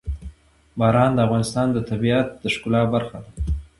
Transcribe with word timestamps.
باران 0.79 1.11
د 1.15 1.19
افغانستان 1.25 1.67
د 1.73 1.77
طبیعت 1.89 2.27
د 2.41 2.43
ښکلا 2.53 2.81
برخه 2.93 3.17
ده. 3.23 3.31